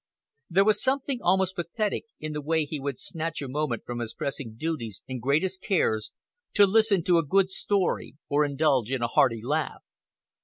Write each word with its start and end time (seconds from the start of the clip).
There 0.49 0.65
was 0.65 0.81
something 0.81 1.19
almost 1.21 1.55
pathetic 1.55 2.05
in 2.19 2.33
the 2.33 2.41
way 2.41 2.65
he 2.65 2.79
would 2.79 2.99
snatch 2.99 3.39
a 3.43 3.47
moment 3.47 3.83
from 3.85 3.99
his 3.99 4.15
pressing 4.15 4.55
duties 4.55 5.03
and 5.07 5.21
gravest 5.21 5.61
cares 5.61 6.11
to 6.55 6.65
listen 6.65 7.03
to 7.03 7.19
a 7.19 7.23
good 7.23 7.51
story 7.51 8.15
or 8.27 8.43
indulge 8.43 8.91
in 8.91 9.03
a 9.03 9.07
hearty 9.09 9.43
laugh. 9.43 9.83